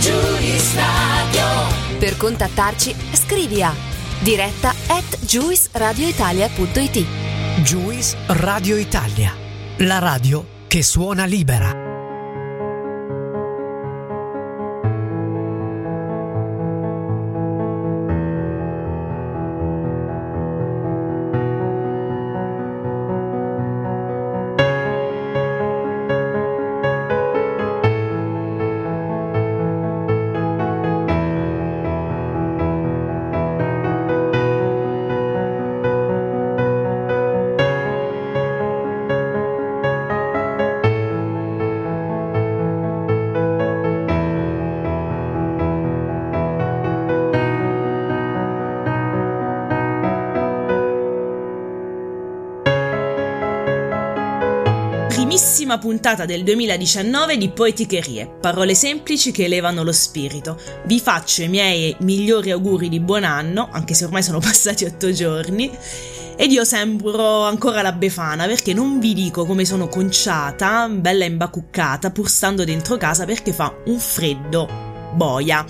[0.00, 1.98] Giulis Radio.
[1.98, 3.72] Per contattarci, scrivi a
[4.20, 7.06] diretta at juisradioitalia.it.
[7.62, 9.32] Juice Radio Italia,
[9.78, 11.87] la radio che suona libera.
[55.78, 60.60] Puntata del 2019 di Poeticherie, parole semplici che elevano lo spirito.
[60.84, 65.10] Vi faccio i miei migliori auguri di buon anno, anche se ormai sono passati otto
[65.12, 65.70] giorni,
[66.36, 72.10] ed io sembro ancora la befana perché non vi dico come sono conciata, bella imbacuccata,
[72.10, 74.68] pur stando dentro casa perché fa un freddo
[75.14, 75.64] boia.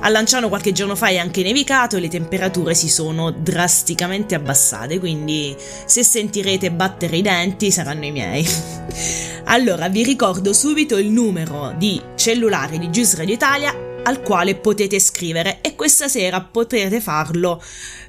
[0.00, 4.98] A Lanciano qualche giorno fa è anche nevicato e le temperature si sono drasticamente abbassate,
[4.98, 5.56] quindi
[5.86, 8.46] se sentirete battere i denti saranno i miei.
[9.46, 14.98] Allora, vi ricordo subito il numero di cellulare di Gius Radio Italia al quale potete
[14.98, 17.62] scrivere e questa sera potrete farlo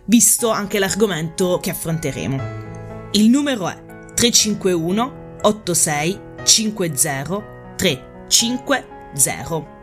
[0.06, 3.10] visto anche l'argomento che affronteremo.
[3.12, 3.78] Il numero è
[4.14, 9.75] 351 86 50 350.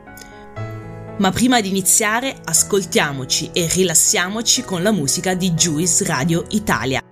[1.18, 7.11] Ma prima di iniziare, ascoltiamoci e rilassiamoci con la musica di Juice Radio Italia.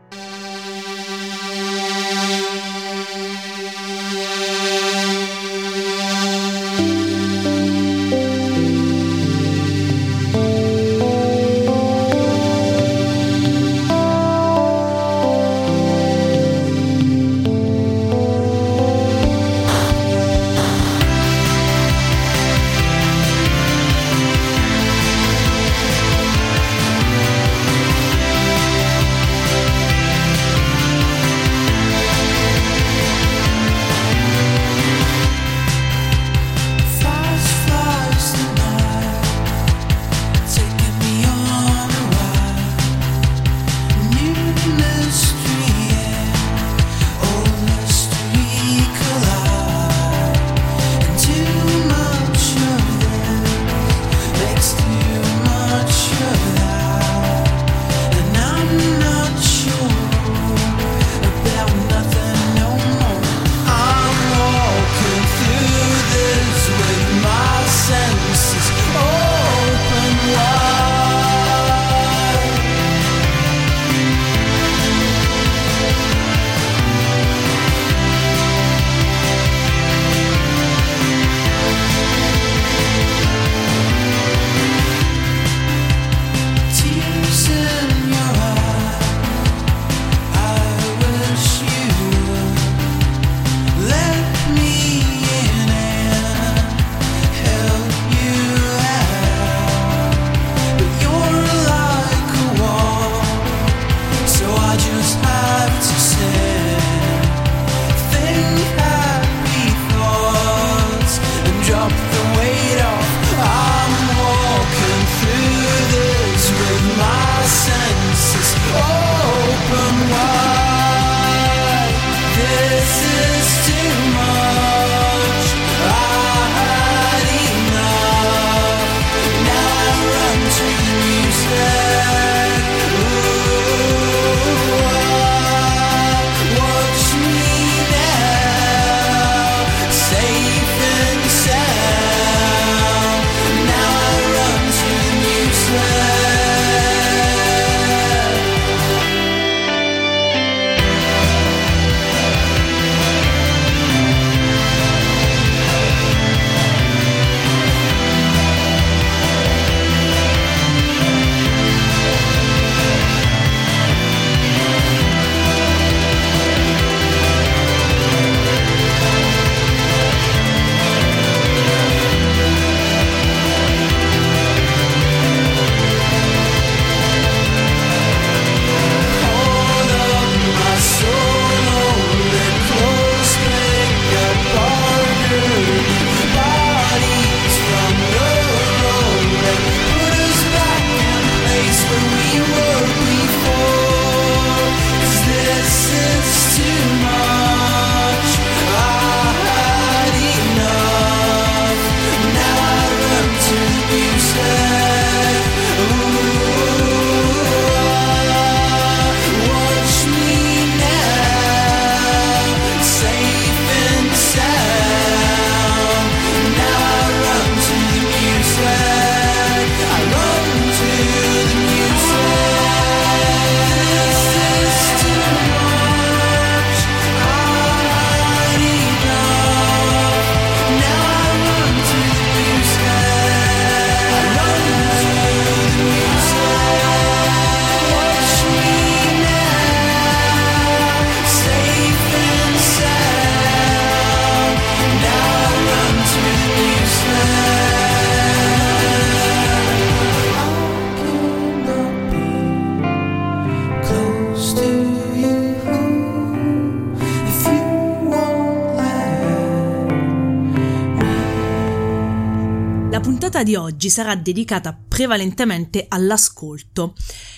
[263.41, 266.95] Puntata di oggi sarà dedicata prevalentemente all'ascolto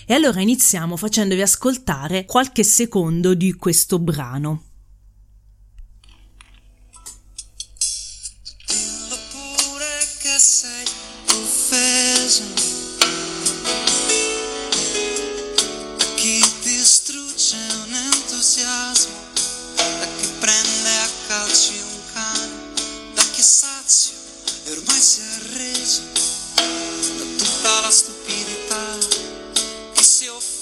[0.07, 4.72] e allora iniziamo facendovi ascoltare qualche secondo di questo brano.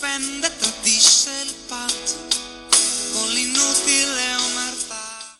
[0.00, 2.38] Offende tradisce il patto
[3.12, 5.38] con l'inutile omertà.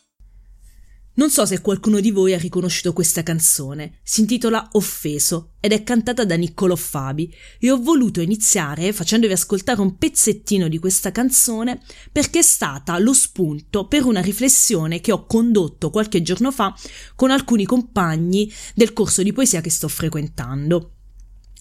[1.15, 5.81] Non so se qualcuno di voi ha riconosciuto questa canzone, si intitola Offeso ed è
[5.81, 11.81] cantata da Niccolò Fabi e ho voluto iniziare facendovi ascoltare un pezzettino di questa canzone
[12.11, 16.75] perché è stata lo spunto per una riflessione che ho condotto qualche giorno fa
[17.15, 20.91] con alcuni compagni del corso di poesia che sto frequentando.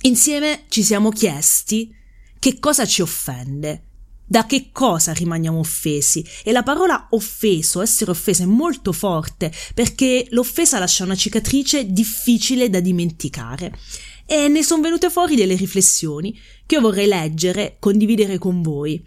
[0.02, 1.96] Insieme ci siamo chiesti
[2.40, 3.84] che cosa ci offende,
[4.24, 6.24] da che cosa rimaniamo offesi?
[6.42, 12.70] E la parola offeso, essere offese, è molto forte perché l'offesa lascia una cicatrice difficile
[12.70, 13.76] da dimenticare.
[14.24, 16.34] E ne sono venute fuori delle riflessioni
[16.64, 19.04] che io vorrei leggere, condividere con voi.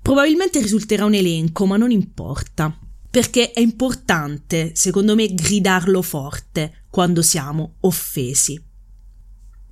[0.00, 2.78] Probabilmente risulterà un elenco, ma non importa,
[3.10, 8.58] perché è importante, secondo me, gridarlo forte quando siamo offesi.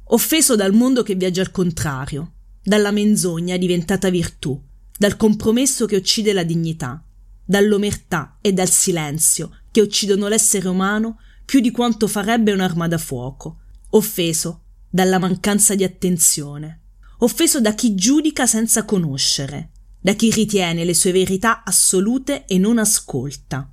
[0.04, 4.60] Offeso dal mondo che viaggia al contrario, dalla menzogna diventata virtù,
[4.96, 7.02] dal compromesso che uccide la dignità,
[7.44, 13.58] dall'omertà e dal silenzio che uccidono l'essere umano più di quanto farebbe un'arma da fuoco,
[13.90, 16.80] offeso dalla mancanza di attenzione,
[17.18, 19.70] offeso da chi giudica senza conoscere,
[20.00, 23.70] da chi ritiene le sue verità assolute e non ascolta,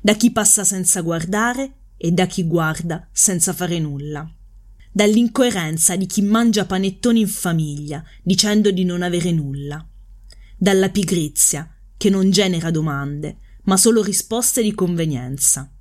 [0.00, 4.28] da chi passa senza guardare e da chi guarda senza fare nulla,
[4.92, 9.84] dall'incoerenza di chi mangia panettoni in famiglia dicendo di non avere nulla,
[10.56, 15.72] dalla pigrizia che non genera domande, ma solo risposte di convenienza.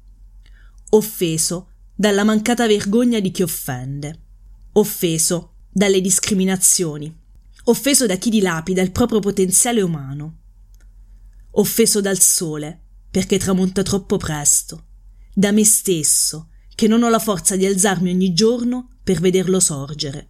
[0.92, 4.20] Offeso dalla mancata vergogna di chi offende.
[4.74, 7.14] Offeso dalle discriminazioni.
[7.66, 10.38] Offeso da chi dilapida il proprio potenziale umano.
[11.52, 14.86] Offeso dal sole, perché tramonta troppo presto.
[15.34, 20.30] Da me stesso, che non ho la forza di alzarmi ogni giorno per vederlo sorgere.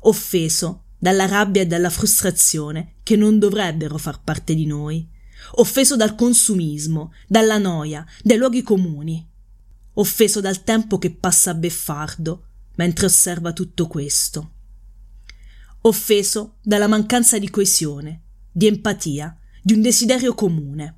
[0.00, 5.08] Offeso dalla rabbia e dalla frustrazione che non dovrebbero far parte di noi,
[5.52, 9.26] offeso dal consumismo, dalla noia, dai luoghi comuni,
[9.94, 12.44] offeso dal tempo che passa beffardo
[12.76, 14.52] mentre osserva tutto questo,
[15.82, 20.96] offeso dalla mancanza di coesione, di empatia, di un desiderio comune,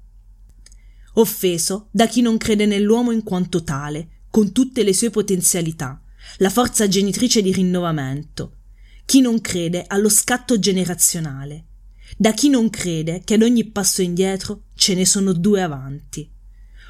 [1.15, 6.01] offeso da chi non crede nell'uomo in quanto tale, con tutte le sue potenzialità,
[6.39, 8.57] la forza genitrice di rinnovamento,
[9.05, 11.67] chi non crede allo scatto generazionale,
[12.17, 16.31] da chi non crede che ad ogni passo indietro ce ne sono due avanti,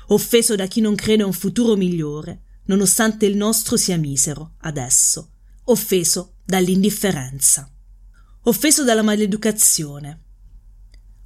[0.09, 5.33] offeso da chi non crede a un futuro migliore, nonostante il nostro sia misero adesso,
[5.65, 7.71] offeso dall'indifferenza,
[8.43, 10.23] offeso dalla maleducazione,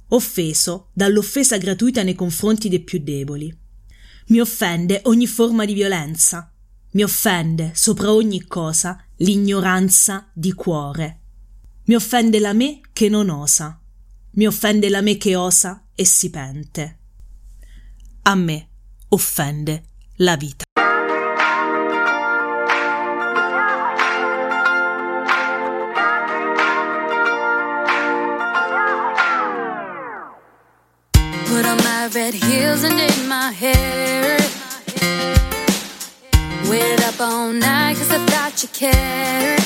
[0.09, 3.55] offeso dall'offesa gratuita nei confronti dei più deboli.
[4.27, 6.51] Mi offende ogni forma di violenza,
[6.95, 11.19] mi offende sopra ogni cosa l'ignoranza di cuore.
[11.85, 13.77] Mi offende la me che non osa.
[14.31, 16.99] Mi offende la me che osa e si pente.
[18.23, 18.67] A me
[19.09, 19.83] offende
[20.15, 20.63] la vita.
[31.45, 34.35] Put on my red heels and did my hair.
[36.69, 39.61] Waited up all night cause I thought you cared.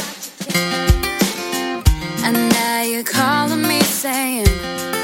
[2.25, 4.45] And now you're calling me saying,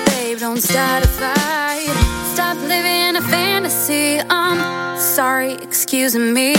[0.05, 1.87] Babe, don't start a fight.
[2.33, 4.19] Stop living a fantasy.
[4.29, 6.55] I'm sorry, excuse me.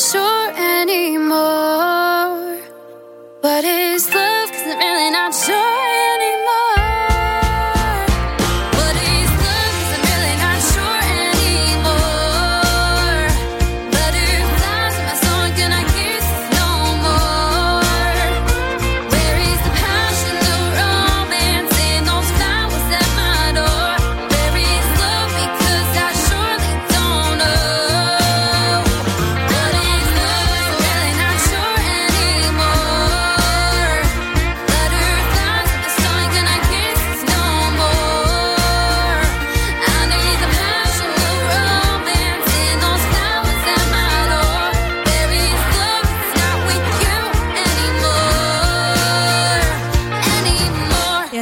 [0.00, 0.29] show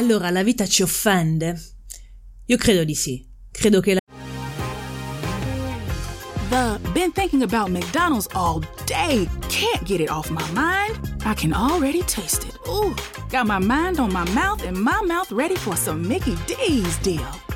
[0.09, 1.55] allora la vita ci offende?
[2.45, 3.23] Io credo di sì.
[3.51, 3.99] Credo che la
[6.49, 9.29] The been thinking about McDonald's all day.
[9.49, 10.97] Can't get it off my mind.
[11.25, 12.57] I can already taste it.
[12.67, 12.95] Ooh,
[13.29, 17.48] got my mind on my mouth and my mouth ready for some Mickey D's deal.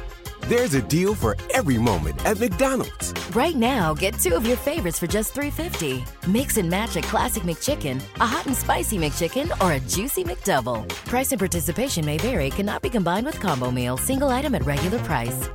[0.49, 3.13] There's a deal for every moment at McDonald's.
[3.33, 6.27] Right now, get two of your favorites for just $3.50.
[6.27, 10.87] Mix and match a classic McChicken, a hot and spicy McChicken, or a juicy McDouble.
[11.07, 14.99] Price and participation may vary, cannot be combined with combo meal, single item at regular
[14.99, 15.49] price.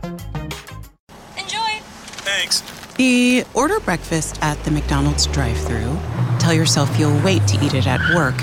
[1.37, 1.80] Enjoy.
[2.25, 2.62] Thanks.
[2.97, 5.97] The order breakfast at the McDonald's drive through
[6.38, 8.35] Tell yourself you'll wait to eat it at work,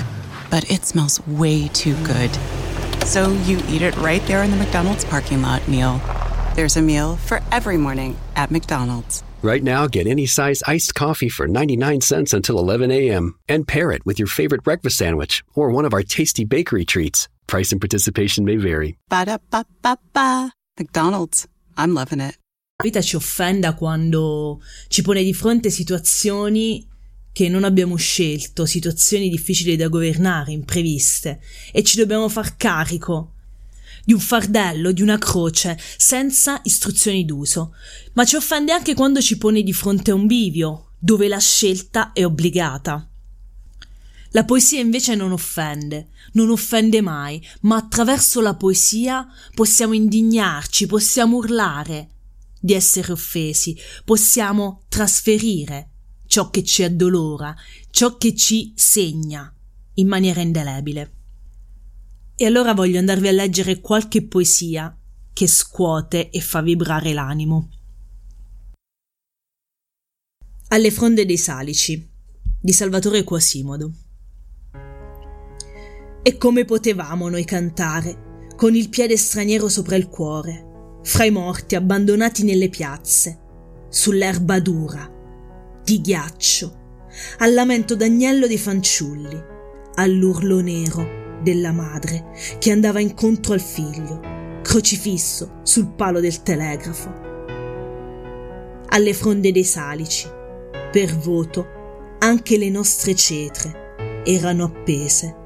[0.48, 2.30] but it smells way too good.
[3.04, 6.00] So you eat it right there in the McDonald's parking lot meal.
[6.56, 9.22] There's a meal for every morning at McDonald's.
[9.42, 13.38] Right now, get any size iced coffee for 99 cents until 11 a.m.
[13.46, 17.28] and pair it with your favorite breakfast sandwich or one of our tasty bakery treats.
[17.46, 18.96] Price and participation may vary.
[19.10, 20.50] Ba da ba ba ba.
[20.78, 21.46] McDonald's.
[21.76, 22.38] I'm loving it.
[22.78, 26.88] La vita ci offenda quando ci pone di fronte situazioni
[27.32, 31.38] che non abbiamo scelto, situazioni difficili da governare, impreviste,
[31.70, 33.32] e ci dobbiamo far carico
[34.06, 37.74] di un fardello, di una croce, senza istruzioni d'uso.
[38.12, 42.12] Ma ci offende anche quando ci pone di fronte a un bivio, dove la scelta
[42.12, 43.10] è obbligata.
[44.30, 51.38] La poesia invece non offende, non offende mai, ma attraverso la poesia possiamo indignarci, possiamo
[51.38, 52.10] urlare
[52.60, 55.90] di essere offesi, possiamo trasferire
[56.26, 57.56] ciò che ci addolora,
[57.90, 59.52] ciò che ci segna
[59.94, 61.12] in maniera indelebile.
[62.38, 64.94] E allora voglio andarvi a leggere qualche poesia
[65.32, 67.70] che scuote e fa vibrare l'animo.
[70.68, 72.06] Alle fronde dei salici
[72.60, 73.90] di Salvatore Quasimodo.
[76.22, 81.74] E come potevamo noi cantare, con il piede straniero sopra il cuore, fra i morti
[81.74, 83.40] abbandonati nelle piazze,
[83.88, 85.10] sull'erba dura,
[85.82, 87.06] di ghiaccio,
[87.38, 89.42] al lamento d'agnello dei fanciulli,
[89.94, 94.20] all'urlo nero della madre che andava incontro al figlio,
[94.62, 97.08] crocifisso sul palo del telegrafo.
[98.88, 100.28] Alle fronde dei salici,
[100.90, 105.36] per voto, anche le nostre cetre erano appese,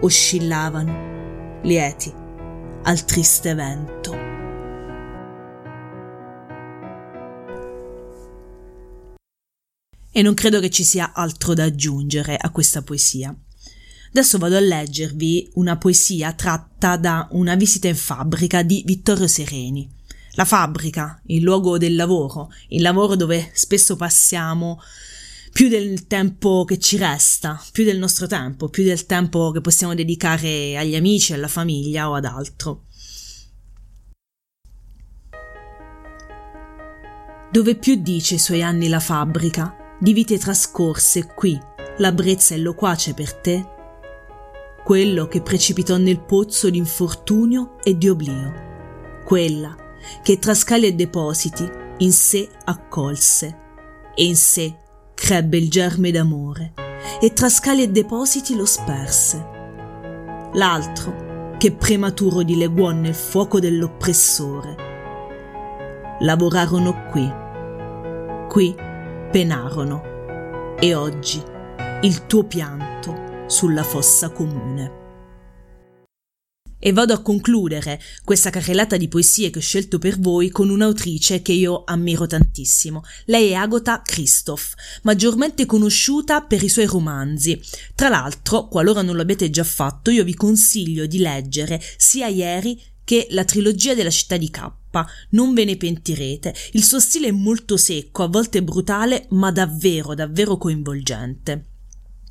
[0.00, 2.12] oscillavano, lieti,
[2.84, 4.16] al triste vento.
[10.12, 13.36] E non credo che ci sia altro da aggiungere a questa poesia.
[14.12, 19.88] Adesso vado a leggervi una poesia tratta da una visita in fabbrica di Vittorio Sereni.
[20.32, 24.80] La fabbrica, il luogo del lavoro, il lavoro dove spesso passiamo
[25.52, 29.94] più del tempo che ci resta, più del nostro tempo, più del tempo che possiamo
[29.94, 32.86] dedicare agli amici, alla famiglia o ad altro.
[37.52, 41.56] Dove più dice i suoi anni la fabbrica, di vite trascorse qui,
[41.98, 43.78] la brezza e loquace per te?
[44.84, 48.52] Quello che precipitò nel pozzo d'infortunio e di oblio,
[49.24, 49.76] quella
[50.22, 53.58] che tra scali e depositi in sé accolse
[54.14, 54.74] e in sé
[55.14, 56.72] crebbe il germe d'amore
[57.20, 59.48] e tra scali e depositi lo sperse.
[60.54, 64.88] L'altro che prematuro dileguò nel fuoco dell'oppressore.
[66.20, 67.30] Lavorarono qui,
[68.48, 68.74] qui
[69.30, 71.40] penarono e oggi
[72.00, 74.98] il tuo pianto sulla fossa comune.
[76.78, 81.42] E vado a concludere questa carrellata di poesie che ho scelto per voi con un'autrice
[81.42, 83.02] che io ammiro tantissimo.
[83.26, 87.60] Lei è Agota Christoph, maggiormente conosciuta per i suoi romanzi.
[87.94, 93.26] Tra l'altro, qualora non l'abbiate già fatto, io vi consiglio di leggere sia ieri che
[93.30, 94.70] la trilogia della città di K.
[95.30, 96.54] Non ve ne pentirete.
[96.72, 101.69] Il suo stile è molto secco, a volte brutale, ma davvero, davvero coinvolgente.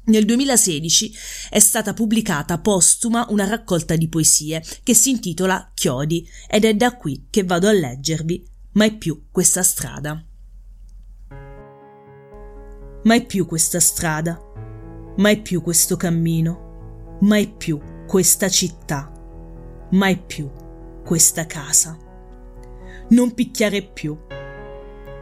[0.05, 1.13] Nel 2016
[1.49, 6.95] è stata pubblicata postuma una raccolta di poesie che si intitola Chiodi ed è da
[6.95, 10.23] qui che vado a leggervi Mai più questa strada.
[13.03, 14.39] Mai più questa strada,
[15.17, 19.11] mai più questo cammino, mai più questa città,
[19.91, 20.51] mai più
[21.03, 21.97] questa casa.
[23.09, 24.15] Non picchiare più.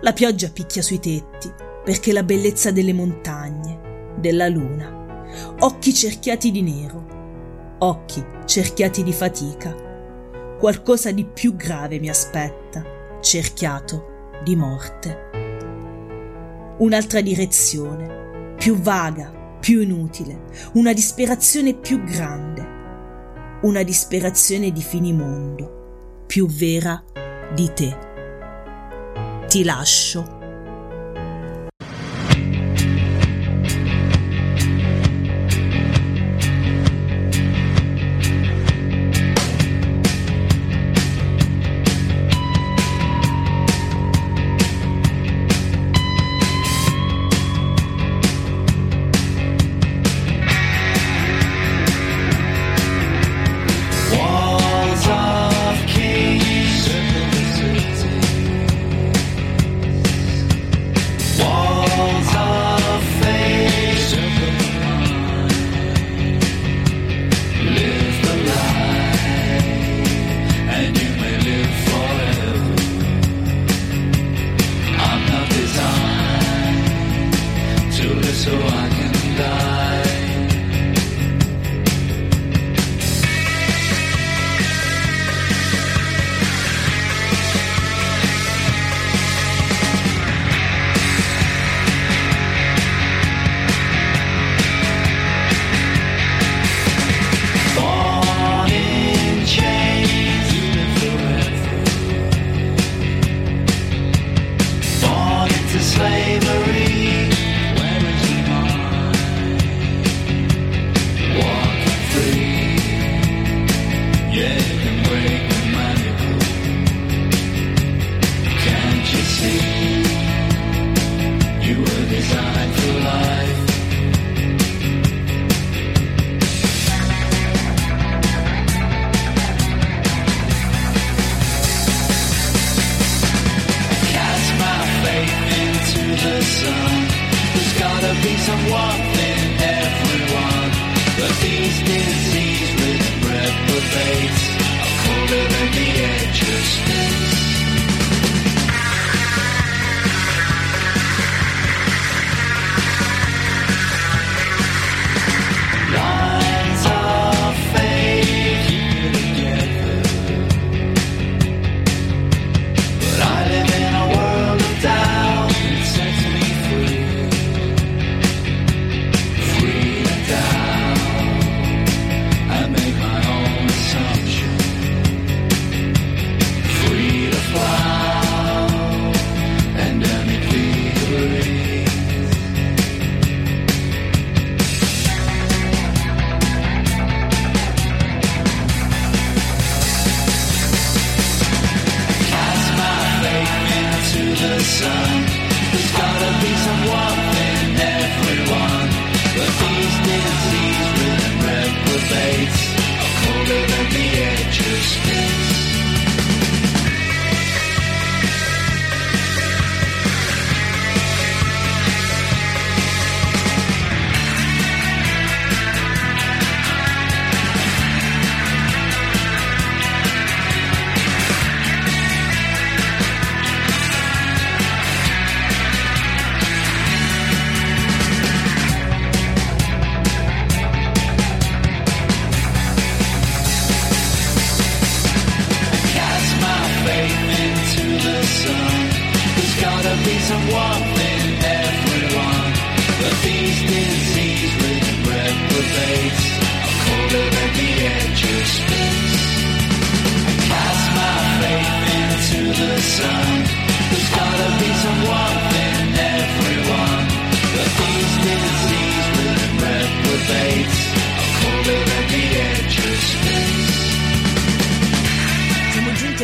[0.02, 1.50] La pioggia picchia sui tetti
[1.86, 3.87] perché la bellezza delle montagne
[4.18, 9.76] della luna, occhi cerchiati di nero, occhi cerchiati di fatica.
[10.60, 12.84] Qualcosa di più grave mi aspetta,
[13.22, 15.30] cerchiato di morte.
[16.80, 22.76] Un'altra direzione, più vaga, più inutile, una disperazione più grande,
[23.62, 27.04] una disperazione di finimondo, più vera
[27.54, 27.98] di te.
[29.48, 30.37] Ti lascio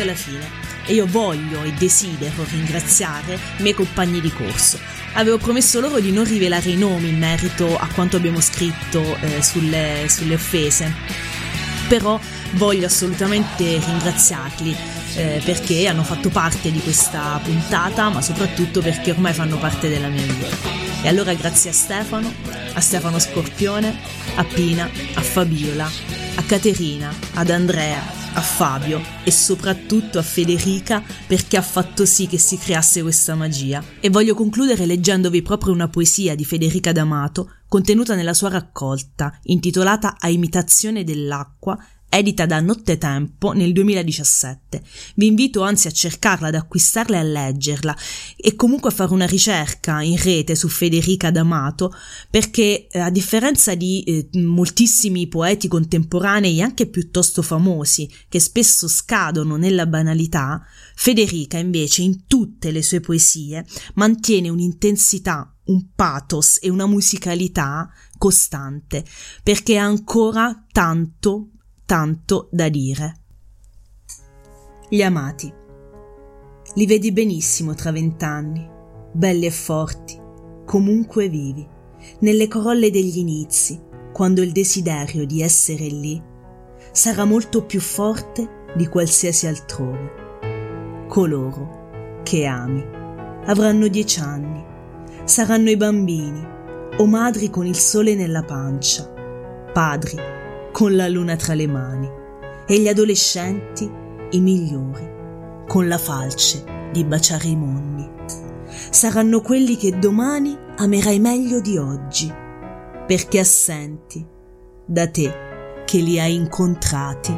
[0.04, 0.48] alla fine.
[0.86, 4.78] E io voglio e desidero ringraziare i miei compagni di corso.
[5.14, 9.42] Avevo promesso loro di non rivelare i nomi in merito a quanto abbiamo scritto eh,
[9.42, 10.92] sulle, sulle offese,
[11.88, 12.20] però
[12.52, 19.32] voglio assolutamente ringraziarli eh, perché hanno fatto parte di questa puntata, ma soprattutto perché ormai
[19.32, 20.82] fanno parte della mia vita.
[21.02, 22.32] E allora grazie a Stefano,
[22.72, 23.94] a Stefano Scorpione,
[24.36, 25.88] a Pina, a Fabiola,
[26.36, 32.38] a Caterina, ad Andrea, a Fabio e soprattutto a Federica perché ha fatto sì che
[32.38, 33.82] si creasse questa magia.
[34.00, 40.16] E voglio concludere leggendovi proprio una poesia di Federica D'Amato contenuta nella sua raccolta intitolata
[40.18, 41.78] A imitazione dell'acqua
[42.16, 44.82] edita da Nottetempo nel 2017.
[45.16, 47.96] Vi invito anzi a cercarla, ad acquistarla e a leggerla
[48.36, 51.92] e comunque a fare una ricerca in rete su Federica D'Amato
[52.30, 59.56] perché eh, a differenza di eh, moltissimi poeti contemporanei anche piuttosto famosi che spesso scadono
[59.56, 60.62] nella banalità,
[60.94, 69.04] Federica invece in tutte le sue poesie mantiene un'intensità un pathos e una musicalità costante,
[69.42, 71.50] perché ha ancora tanto,
[71.86, 73.20] tanto da dire.
[74.88, 75.52] Gli amati.
[76.76, 78.66] Li vedi benissimo tra vent'anni,
[79.12, 80.18] belli e forti,
[80.64, 81.66] comunque vivi,
[82.20, 83.80] nelle corolle degli inizi,
[84.12, 86.22] quando il desiderio di essere lì
[86.90, 91.06] sarà molto più forte di qualsiasi altrove.
[91.08, 92.82] Coloro che ami
[93.44, 94.64] avranno dieci anni,
[95.24, 96.52] saranno i bambini
[96.96, 99.06] o madri con il sole nella pancia,
[99.72, 100.43] padri
[100.74, 102.10] con la luna tra le mani
[102.66, 103.88] e gli adolescenti
[104.30, 105.08] i migliori
[105.68, 108.10] con la falce di baciare i monni.
[108.90, 112.28] Saranno quelli che domani amerai meglio di oggi,
[113.06, 114.26] perché assenti
[114.84, 117.32] da te che li hai incontrati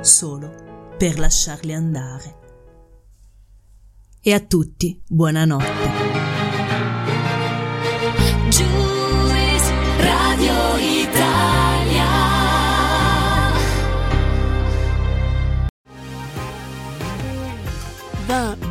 [0.00, 0.52] solo
[0.98, 2.38] per lasciarli andare.
[4.20, 6.14] E a tutti buonanotte.
[8.48, 8.85] Juice